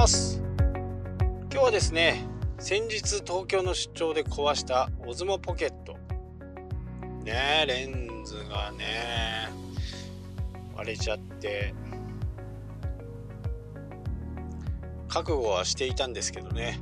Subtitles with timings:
[0.00, 0.40] ます。
[1.52, 2.24] 今日はですね
[2.58, 5.98] 先日東京の出張で壊したオズモポケット。
[7.22, 9.50] ねレンズがね
[10.74, 11.74] 割れちゃって。
[15.06, 16.80] 覚悟はしていたんですけどね。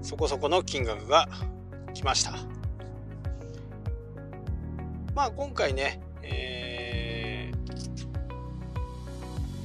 [0.00, 1.28] そこそこの金額が
[1.92, 2.34] 来ました。
[5.16, 6.61] まあ今回ね、えー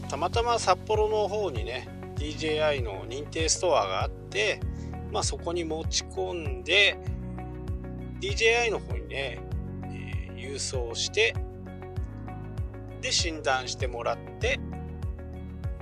[0.09, 4.59] たまたま札幌の方にね DJI の認定ストアがあって
[5.11, 6.97] まあそこに持ち込んで
[8.21, 9.39] DJI の方にね、
[9.83, 11.35] えー、郵送して
[13.02, 14.59] で診断してもらって、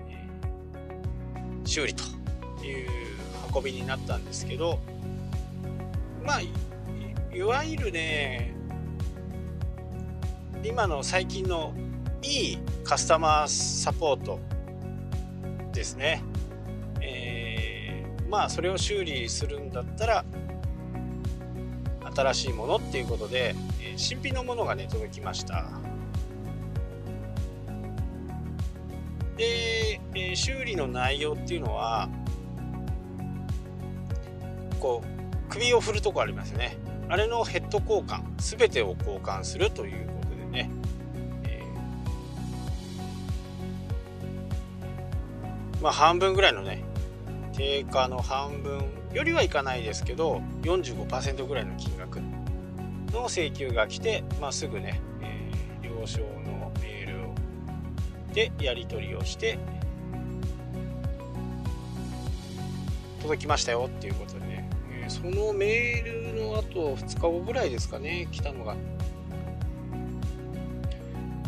[0.09, 2.03] えー、修理と
[2.65, 2.89] いう
[3.55, 4.79] 運びになったんですけど
[6.26, 8.53] まあいわゆるね
[10.63, 11.73] 今の最近の
[12.26, 14.40] いいカスタマーサポート
[15.71, 16.23] ですね、
[16.99, 20.26] えー、まあそれを修理するんだったら
[22.15, 25.65] 新しいものっていうことで、えー、新品のものがね届きました。
[29.37, 32.09] で、えー、修理の内容っていうのは
[34.79, 36.77] こう首を振るとこありますね。
[37.07, 40.13] あれのヘッド交換全てを交換するというこ
[45.85, 46.83] まあ半分ぐらいのね
[47.53, 52.19] 定価の半分よりはいかないですけど45%ぐらいの金額
[53.13, 57.35] の請求が来て、まあ、すぐね、えー、了承のメールを
[58.33, 59.59] でやり取りをして
[63.21, 68.75] 届きましたよっていうことでね、えー、そのメールの後2日後ぐらいですかね来たのが。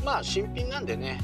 [0.06, 1.20] まあ新品なんでね、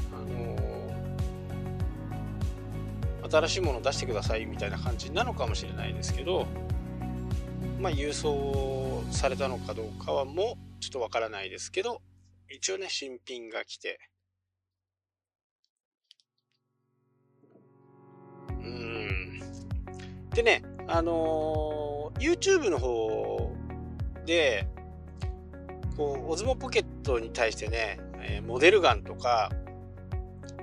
[3.34, 6.46] 新しいものを出してくださいみたいな感じなのかもしれないですけど
[7.80, 12.00] まあ郵送されたのかどうかはもうちょっとわからないですけど
[12.48, 13.98] 一応ね新品が来て。
[18.50, 19.40] うん。
[20.30, 23.52] でね、あのー、YouTube の方
[24.24, 24.66] で、
[25.96, 29.50] こう、オズモポケットに対してね、えー、モデルガンとか、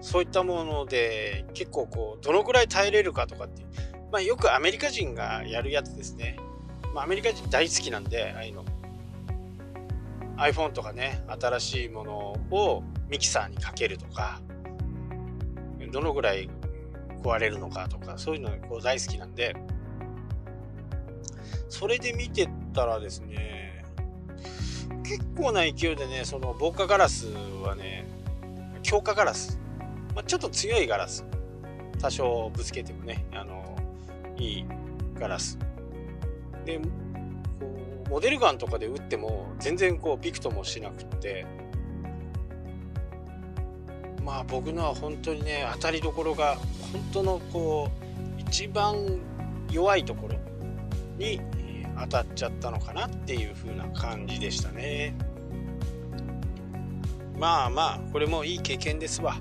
[0.01, 3.63] そういったもので結構こう、どのくらい耐えれるかとかって、
[4.12, 6.38] まあよくアメリカ人がやるやつですね。
[6.94, 8.66] まあアメリカ人大好きなんで、ああいうの。
[10.38, 12.17] iPhone とかね、新しいもの
[12.50, 14.41] をミキサーにかけるとか、
[15.91, 16.50] どのぐらい
[17.22, 19.56] 壊れるのかとかそういうのこう大好きなんで
[21.69, 23.85] それで見てたらですね
[25.03, 27.28] 結構な勢いでねその防火ガラス
[27.63, 28.07] はね
[28.84, 29.59] 強化ガラス、
[30.16, 31.25] まあ、ちょっと強いガラス。
[31.99, 33.77] 多少ぶつけてもねあの
[34.35, 34.66] いい
[35.19, 35.57] ガラス。
[36.66, 36.85] でこ
[38.07, 41.45] うモデルガンとかで撃っても全然こうビクともしなくって。
[44.23, 46.55] まあ僕のは本当にね当たりどころが
[46.91, 47.89] 本当のこ
[48.38, 49.19] う一番
[49.72, 50.35] 弱いところ
[51.17, 51.41] に
[51.99, 55.16] 当たっちゃったのかなっていう風な感じでしたね。
[57.38, 59.38] まあまあこれもいい経験ですわ。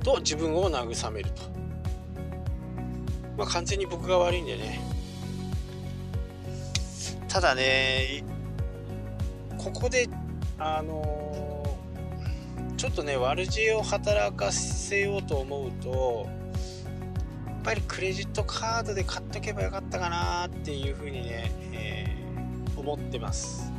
[0.00, 1.42] と自分を慰めると。
[3.36, 4.80] まあ完全に僕が悪いんでね。
[7.28, 8.24] ただね
[9.56, 10.08] ここで
[10.58, 11.64] あの
[12.76, 16.26] ちょっとね悪知恵を働かせようと思うと
[17.46, 23.70] やっぱりクレジットカードで買っとけばよかったかなっていうふうにね、えー、思ってます。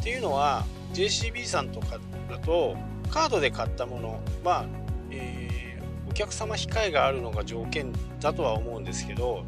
[0.00, 1.98] っていうのは JCB さんとか
[2.30, 2.76] だと
[3.10, 4.66] カードで買ったものまあ、
[5.10, 9.44] えー、お客様控えがあるのが条件だとは思うんですけど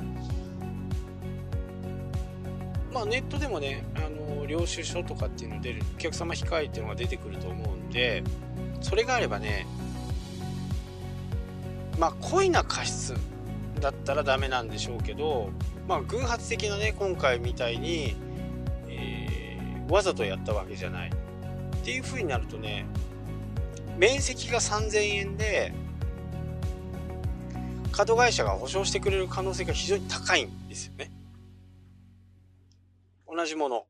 [2.93, 8.23] まあネットでもねあの領収書とかっていうの出るお客様控えっていうのが出てくると思うんで
[8.81, 9.67] それがあればね
[11.99, 13.15] まあ故意な過失
[13.81, 15.51] だったらダメなんでしょうけど
[15.87, 18.17] まあ偶発的なね今回みたいに、
[18.89, 21.11] えー、わざとやったわけじゃない。
[21.11, 22.85] っていう風になるとね
[24.01, 25.75] 面積が3000円で
[27.93, 31.13] カード会社が保証してくれる可能性が非常に高いんですよね。
[33.29, 33.85] 同じもの。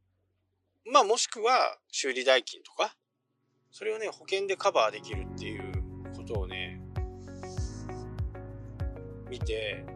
[0.93, 2.97] まあもしくは修理代金とか。
[3.71, 5.81] それをね、保険でカバーできるっていう
[6.17, 6.81] ことをね、
[9.29, 9.87] 見て、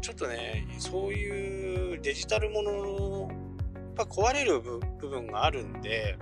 [0.00, 3.28] ちょっとね、そういうデジタルものの、
[3.74, 6.16] やっぱ壊れる部分があるんで、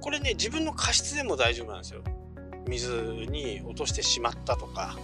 [0.00, 2.02] これね、自分の過失でも大丈夫なんですよ。
[2.70, 2.90] 水
[3.28, 4.96] に落としてしまったとか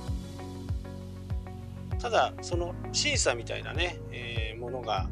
[1.98, 5.08] ただその審査みたいなね、えー、ものが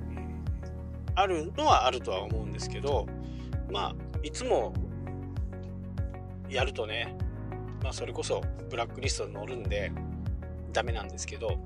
[1.14, 3.06] あるのはあるとは思うんですけど
[3.70, 4.72] まあいつも
[6.48, 7.16] やるとね、
[7.82, 9.90] まあ、それこそブラックリストに載るんで
[10.72, 11.58] ダメなんですけど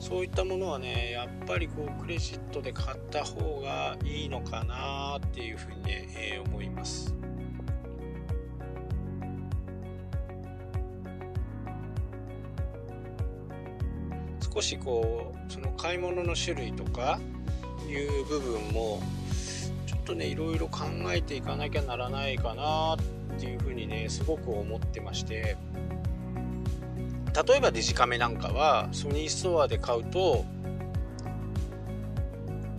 [0.00, 7.14] そういったものはねやっぱりこうクレジットで買った方がいいのかなっていうふうにね、えー、思います。
[14.52, 17.20] 少しこうその買い物の種類とか
[17.88, 19.00] いう部分も
[19.86, 22.98] ちょっとねいろいろ考えていかなきゃならないかなっ
[23.38, 25.56] ていうふうにねすごく思ってまして
[27.46, 30.44] 例えばデジカメなんかはソニーストアで買うと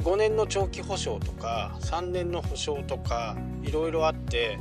[0.04, 4.60] 5年の長期保証とか3年の保証とかいろいろあって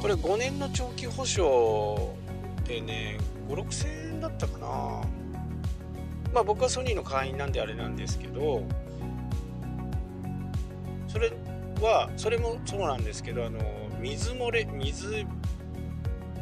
[0.00, 2.14] これ5年の長期保証
[2.66, 3.18] でね
[3.48, 5.02] 5 6千円だったかな。
[6.32, 8.64] まあ僕はソニーの会員なんであれなんですけど
[11.06, 11.32] それ
[11.80, 13.60] はそれもそうなんですけどあの
[14.00, 15.26] 水漏れ水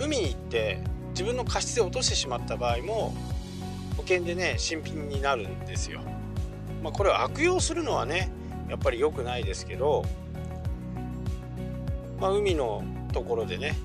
[0.01, 0.79] 海に行って
[1.13, 3.15] 自分の過失で落としてしまった場合も
[3.97, 6.01] 保険でね新品になるんですよ。
[6.83, 8.31] まあ、これを悪用するのはね
[8.69, 10.05] やっぱり良くないですけど、
[12.21, 12.83] まあ、海の
[13.13, 13.77] ところでね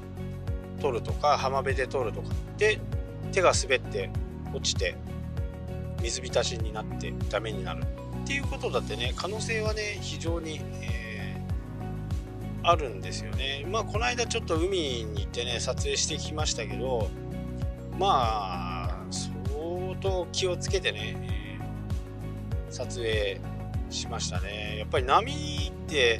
[0.81, 2.79] 取るとか浜辺で取るとかで
[3.31, 4.09] 手が滑って
[4.53, 4.95] 落ちて
[6.01, 7.83] 水浸しになってダメになる
[8.23, 11.06] っていうことだってね可能性はね非常に、えー、
[12.69, 13.65] あるんですよね。
[13.69, 17.09] まあこの間ちょっと海に行ってね撮影してきましたけど
[17.97, 21.59] まあ相当気をつけてね、
[22.69, 23.39] 撮影
[23.89, 24.77] しましたね。
[24.79, 26.19] やっぱり波って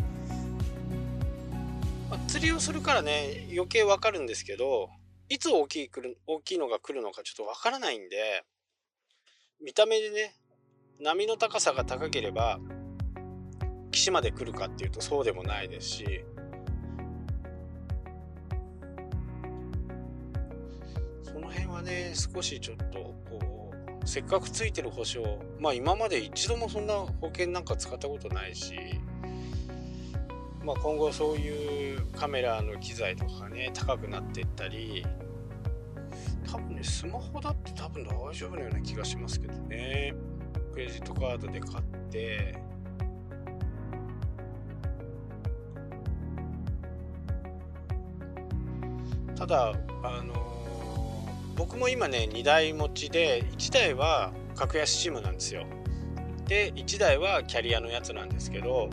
[2.10, 4.90] まあ、釣りをするからね余計わかるんですけど
[5.30, 8.46] いつ大きい来る大きいのが来るのかちょっとわからないんで
[9.62, 10.34] 見た目でね
[11.02, 12.60] 波の高さが高ければ
[13.92, 16.26] 岸まで来るかっていうとそうでもないですし
[21.88, 23.00] その辺はね少しちょっと
[23.30, 23.72] こ
[24.04, 28.76] うせっかくついてる保証まあ今まで一度もそんな保険なんか使ったことないし
[30.64, 35.06] まあ今後そういうカメラの機材とかね高くなっていったり
[36.50, 40.16] 多分ね、スマホだって多分大丈夫なような気がしますけどね。
[40.72, 42.58] クレジットカードで買って、
[49.36, 49.74] ただ、
[50.04, 50.57] あの、
[51.58, 55.66] 僕も今ね、2台持ちで、1台は格安 SIM なんですよ。
[56.46, 58.90] で、1台はキャリアのやつなんですけど、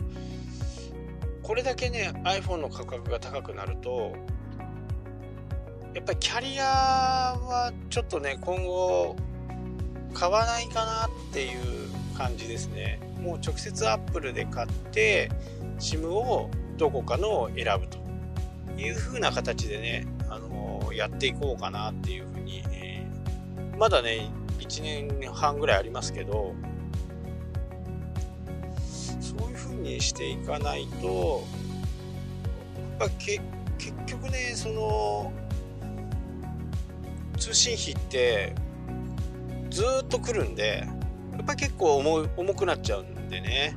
[1.43, 4.13] これだけね、iPhone の価格が高くなると、
[5.95, 9.15] やっぱりキャリアはちょっとね今後
[10.13, 15.31] 買わないかなっていう感じですねもう直接アップルで買って
[15.79, 17.97] SIM をどこかのを選ぶと
[18.77, 20.05] いう風な形でね、
[20.95, 26.55] やっていこうかなっていう風に、えー、まだね1年半ぐらいありますけど
[29.19, 31.43] そういう風にしていかないと
[32.99, 33.41] やっぱ結
[34.05, 35.33] 局ねその
[37.37, 38.55] 通信費って
[39.69, 40.87] ずっと来るんで
[41.33, 43.75] やっぱり結構重重くなっちゃうんでね。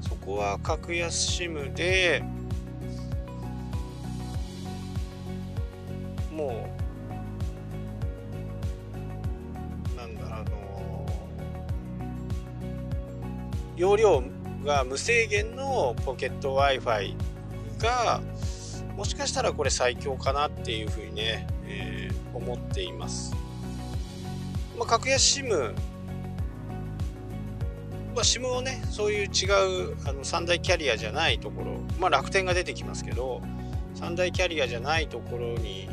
[0.00, 2.22] そこは格安 SIM で
[6.38, 6.70] も
[9.92, 11.04] うなんだあの
[13.76, 14.22] 容量
[14.64, 17.16] が無制限のポケット w i f i
[17.80, 18.20] が
[18.96, 23.34] もしかしたらこれ最強かなっていうふうにね、えー、思っています。
[24.78, 25.72] まあ、格安 SIM、
[28.14, 33.42] まあ、SIM をね、そういう違うあの三大キャリアじゃないところ、まあ、楽天が出てきますけど、
[33.94, 35.88] 三大キャリアじゃないところに、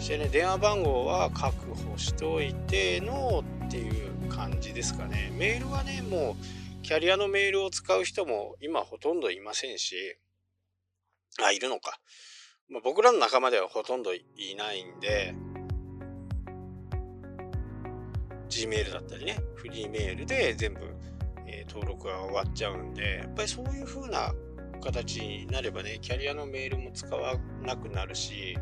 [0.00, 5.30] してね、電話番号は確保しておいてのっていう感じですかね。
[5.36, 10.16] メールはね、もう、キャリアのメールを使う人も今ほとんどいませんし、
[11.42, 12.00] あ、いるのか。
[12.70, 14.24] まあ、僕らの仲間ではほとんどい
[14.56, 15.34] ないんで、
[18.48, 20.80] Gmail だったりね、フリーメールで全部、
[21.46, 24.32] えー、登録が終わっちゃうんで、やっぱりそういう風な
[24.80, 28.56] 形になればね、キャリアのメールも使わなくなるし、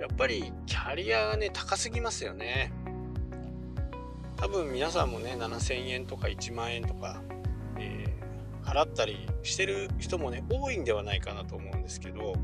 [0.00, 2.72] やっぱりキャリアがね、高すぎますよね。
[4.36, 7.22] 多分皆さんもね、7000円とか1万円とか、
[7.78, 8.12] え
[8.64, 12.34] 払ったりしてる人もね多いんではないかなと思うんですけど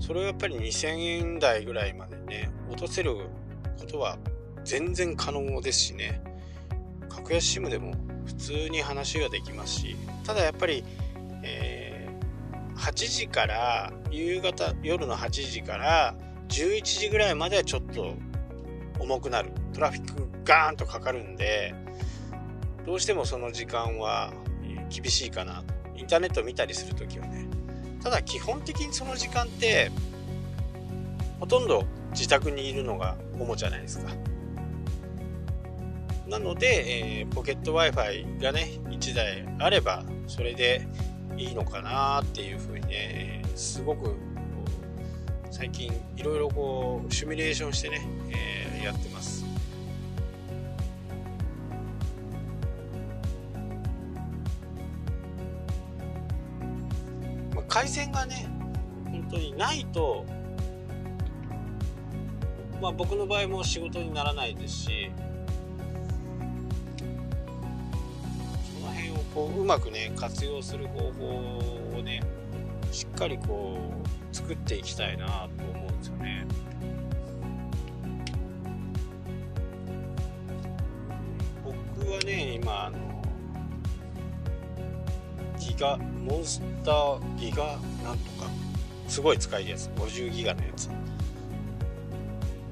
[0.00, 3.16] それをやっぱり2000円台ぐらいまでね落とせる
[3.78, 4.18] ことは
[4.64, 6.22] 全然可能ですしね
[7.08, 7.94] 格安 SIM でも
[8.26, 10.84] 普通に話ができますしただやっぱり、
[11.42, 11.79] えー、
[12.80, 16.14] 8時から夕方夜の8時から
[16.48, 18.14] 11時ぐらいまではちょっと
[18.98, 19.52] 重くなる。
[19.72, 21.74] トラフィックガーンとかかるんで
[22.84, 24.32] どうしてもその時間は
[24.88, 25.62] 厳しいかな。
[25.94, 27.46] インターネット見たりする時はね。
[28.02, 29.90] ただ基本的にその時間って
[31.38, 34.10] ほとんど自宅にいるのが主じゃないですか。
[36.26, 40.86] なので、えー、ポケット Wi-Fi がね1台あればそれで
[41.40, 44.14] いいのかなっていうふうにねすごく
[45.50, 49.46] 最近いろいろこうシミュレーションしてね、えー、やってます。
[57.54, 58.46] まあ、回線がね
[59.06, 60.26] 本当にないと
[62.82, 65.10] まあ僕の場合も仕事にならないですし
[69.34, 71.58] こううまくね活用する方法
[71.98, 72.22] をね
[72.90, 73.78] しっかりこ
[74.32, 76.46] う作っていきたいなと思うんですよね。
[81.96, 82.98] 僕はね今あの
[85.58, 87.64] ギガモンスターギガ
[88.02, 88.48] なんとか
[89.06, 89.88] すごい使いやす。
[89.88, 90.90] い50ギガのやつ。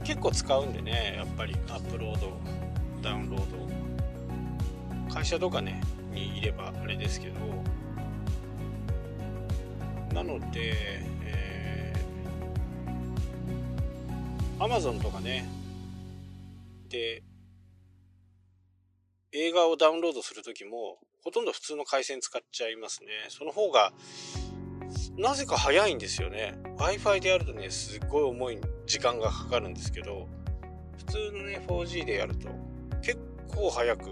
[0.02, 2.32] 結構使うんでねやっぱりアップロード
[3.02, 3.58] ダウンロード。
[5.12, 7.34] 会社とかねにいればあれですけど
[10.14, 10.74] なので、
[11.24, 15.48] えー、Amazon とかね
[16.88, 17.22] で
[19.32, 23.08] 映画をダウンロードする時もほとんど普通の回線使っちゃいますね。
[23.28, 23.92] その方が
[25.18, 26.54] なぜか早いんですよね。
[26.78, 30.28] Wi-Fi でやるとねすっごい重い時間がかかるんですけど
[30.96, 32.48] 普通のね 4G でやると
[33.02, 34.10] 結構早く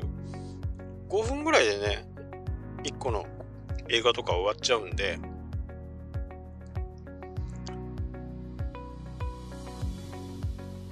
[1.09, 2.05] 5分ぐらいでね
[2.83, 3.27] 1個の
[3.89, 5.19] 映画とか終わっちゃうんで。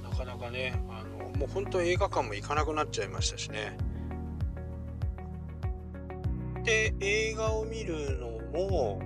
[0.02, 3.76] なかなかねあのもう本当映画館も行かなくなっちゃいましたしね。
[6.62, 8.28] で映画を見るの
[8.58, 9.00] も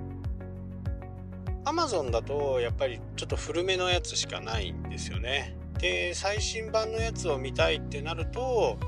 [1.64, 5.56] Amazon だとやっぱりちょっと古めのやつしかないんですよね。
[5.78, 8.78] で最新版のやつを見たいってなると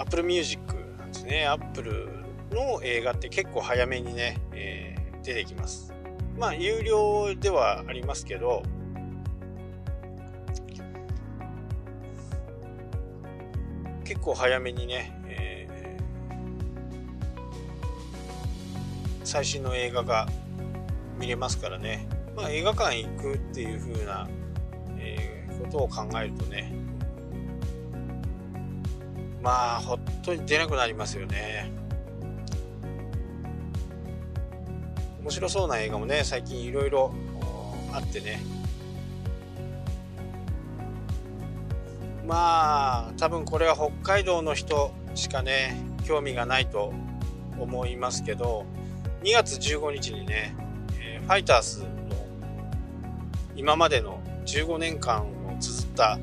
[0.00, 0.60] Apple Music
[0.98, 1.46] なんですね。
[1.46, 2.08] Apple
[2.50, 5.92] の映画って結構早めにね、えー、出てきます。
[6.38, 8.62] まあ有料ではありますけど
[14.04, 20.26] 結構早めにね、えー、最新の映画が
[21.18, 24.26] 見れますからね、まあ、映画館行くっていう風な、
[24.96, 26.72] えー、ことを考えるとね
[29.42, 31.70] まあ本当に出なくなりますよね。
[35.22, 37.14] 面白そうな映画もね最近いろいろ
[37.92, 38.40] あってね。
[42.26, 46.92] まあ多分これは北海道の人しかね興味がないと
[47.58, 48.64] 思いますけど
[49.22, 50.54] 2月15日にね、
[50.98, 51.88] えー、ファイターズの
[53.56, 56.18] 今までの15年間を綴った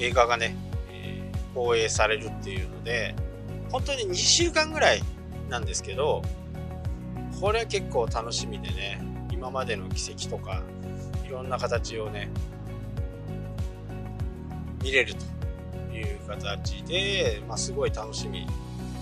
[0.00, 0.67] 映画がね
[1.58, 3.16] 放映されるっていうので
[3.72, 5.02] 本当に2週間ぐらい
[5.50, 6.22] なんですけど
[7.40, 10.62] これは結構楽しみでね今までの奇跡とか
[11.26, 12.30] いろんな形をね
[14.84, 18.46] 見れるという形で、まあ、すごい楽しみ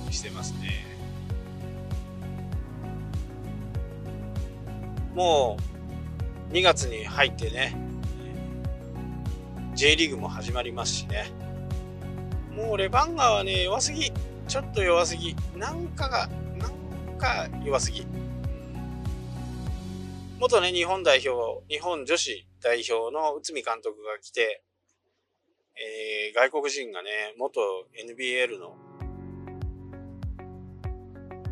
[0.07, 0.87] にしてますね。
[5.15, 5.59] も
[6.51, 7.77] う2月に入ってね
[9.75, 11.46] J リーグも始まりますしね。
[12.57, 14.11] もうレバンガはね、弱すぎ。
[14.49, 15.37] ちょっと弱すぎ。
[15.57, 18.07] なんかが、なんか弱すぎ。
[20.41, 24.63] 元ね、日本代表、日本女子代表の内海監督が来て、
[25.77, 27.61] えー、外国人がね、元
[27.95, 28.75] NBL の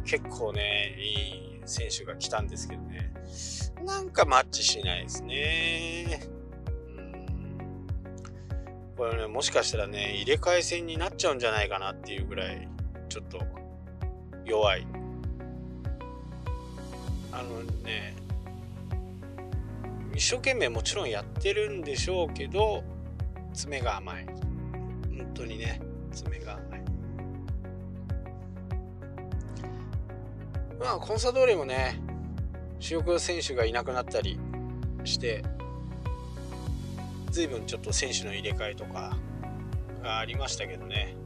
[0.06, 3.12] 結構ね、いい選手が来たんですけどね、
[3.84, 6.20] なんかマッチしないですね。
[8.96, 12.68] これね、もしかしたらね、入れ替え戦になっちゃうんじゃないかなっていうぐらい、
[13.08, 13.40] ちょっと
[14.44, 14.86] 弱い。
[17.32, 18.14] あのね、
[20.14, 22.84] 一生懸命もちろんやってるんでしょうけど、
[23.52, 24.26] 爪が甘い。
[24.26, 25.80] 本当にね、
[26.12, 26.84] 爪が甘い。
[30.78, 32.00] まあ、コンサドーレもね、
[32.78, 34.38] 主力選手がいなくなったり
[35.02, 35.42] して、
[37.34, 39.18] 随分ちょっと選手の入れ替えとか
[40.04, 41.16] がありましたけどね。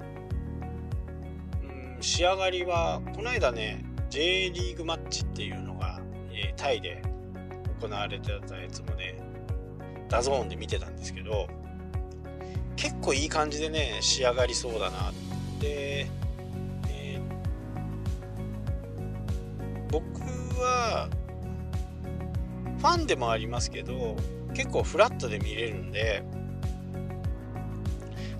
[1.62, 1.66] う
[1.98, 6.00] ん仕上がりはこの間ね J リーグマッチっていうのが、
[6.32, 7.02] えー、タイで
[7.82, 9.20] 行われてたやつもね
[10.08, 11.46] DAZN で見てたんですけど
[12.76, 15.12] 結構いい感じでね仕上がりそうだな
[15.60, 16.06] で、
[16.88, 17.22] えー、
[19.90, 20.06] 僕
[20.58, 21.10] は
[22.78, 24.16] ファンでもありますけど
[24.54, 26.22] 結構フラットで見れるんで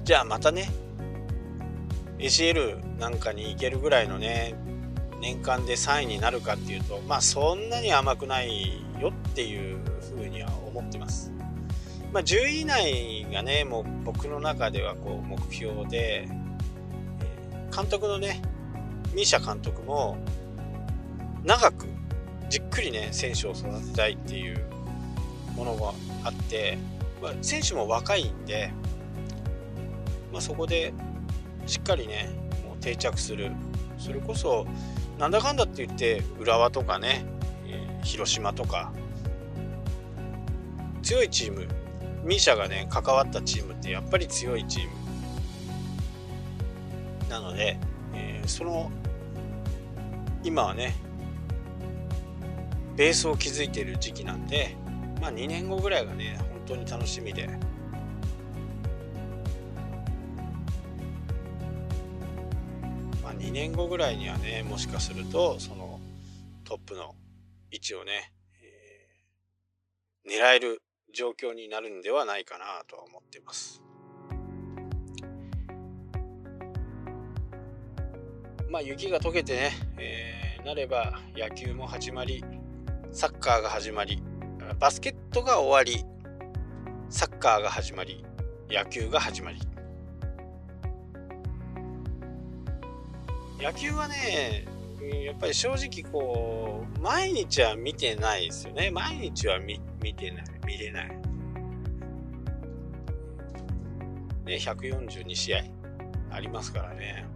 [0.05, 0.71] じゃあまたね
[2.19, 4.55] ACL なんかに行けるぐらいのね
[5.21, 9.79] 年間で3位になるかっていうとまあそんなに甘くないよっていう
[10.17, 11.33] ふうには思ってます。
[12.13, 16.27] まあ、10位以内がねもう僕の中ではこう目標で、
[17.75, 18.41] 監督のね
[19.15, 20.17] ミーシャ監督も
[21.45, 21.87] 長く
[22.49, 24.65] じっくりね選手を育てたいっていう
[25.59, 25.93] ものが
[26.25, 26.79] あって、
[27.21, 28.73] まあ、選手も若いんで、
[30.33, 30.93] まあ、そこで
[31.67, 32.31] しっかりね
[32.65, 33.51] もう定着する。
[33.99, 34.65] それこそ
[35.19, 37.25] なんだかんだって言って浦和とかね、
[37.67, 38.93] えー、広島とか
[41.03, 41.67] 強いチーム
[42.23, 44.91] ミーシャがね関わったチームってやっぱり強いチーム
[47.29, 47.77] なので、
[48.15, 48.91] えー、その
[50.45, 50.95] 今はね
[52.97, 54.77] ベースを築いている時期なんで
[55.21, 57.49] まあ2年後ぐらいがね本当に楽しみで
[63.49, 66.01] 2年後ぐらいにはねもしかするとその
[66.65, 67.15] トップの
[67.71, 68.33] 位置をね、
[70.27, 70.83] えー、狙える
[71.15, 73.81] 状況になるんではないかなとは思っています。
[78.69, 82.45] まあ雪が溶けてね、えー、なれば野球も始まり
[83.13, 84.23] サッカーが始まり
[84.79, 86.05] バスケットが終わり
[87.11, 88.25] サッカーが始まり
[88.71, 89.59] 野球が始まり
[93.61, 94.65] 野球はね、
[95.25, 98.93] やっぱり正直こう、毎日は見てないですよね。
[98.93, 101.09] 毎日は見見てない、見れない。
[101.09, 101.19] ね、
[104.47, 105.65] 142試合
[106.31, 107.27] ありますからね。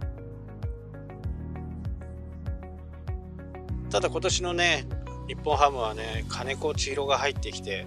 [3.89, 4.85] ただ今年のね、
[5.27, 7.85] 日本ハムはね、金子千尋が入ってきて、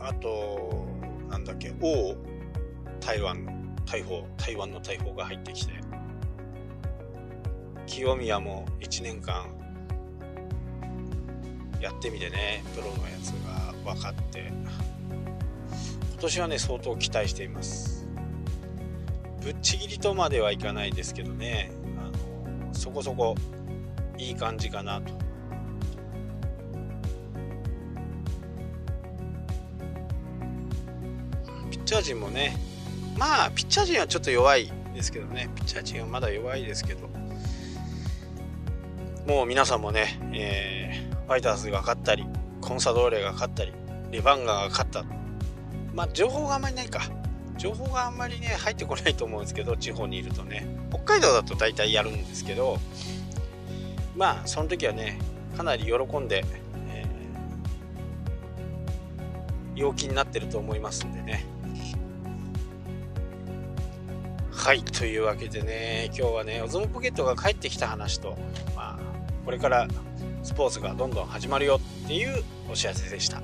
[0.00, 0.86] あと、
[1.28, 2.16] なんだっけ、王
[3.00, 3.52] 台湾の
[3.86, 5.72] 大砲台湾の大砲が入ってきて
[7.86, 9.46] 清宮も1年間
[11.80, 14.52] やってみてねプロのやつが分かって
[16.10, 18.08] 今年はね相当期待しています。
[19.42, 21.70] ぶっちぎりとまではいかないですけどね
[22.86, 23.34] そこそこ
[24.16, 25.12] いい感じかなと
[31.68, 32.56] ピッチャー陣もね
[33.18, 37.08] まあ、ピッチャー陣はちょっと弱いですけどね、ピッチャー陣はまだ弱いですけど、
[39.26, 42.26] もう皆さんもね、えー、ファイターズが勝ったり、
[42.60, 43.72] コンサドーレが勝ったり、
[44.10, 45.04] レバンガが勝った。
[45.94, 47.00] まあ、情報があんまりないか。
[47.58, 50.66] 情報があんまりね、入ってこないと思うんですけど、地方にいるとね。
[50.90, 52.78] 北海道だと大体やるんですけど、
[54.16, 55.18] まあ、その時はね、
[55.56, 56.44] かなり喜んで、
[56.88, 61.46] えー、陽気になってると思いますんでね。
[64.66, 68.36] はいというわけでね今日はねオズモポケットが帰ってきた話と、
[68.74, 68.98] まあ、
[69.44, 69.86] これから
[70.42, 73.42] スポーツがどんどん始まるよっていうお知らせでした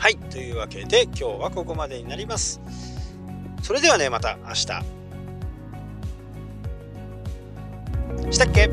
[0.00, 0.16] はい。
[0.16, 2.58] というわけで今日はここまでになります。
[3.62, 4.56] それではねまた明日。
[8.32, 8.70] したっけ？